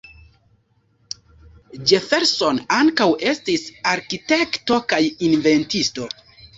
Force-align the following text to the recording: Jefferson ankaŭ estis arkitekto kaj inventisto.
Jefferson 1.91 2.63
ankaŭ 2.79 3.09
estis 3.35 3.69
arkitekto 3.95 4.85
kaj 4.93 5.05
inventisto. 5.33 6.15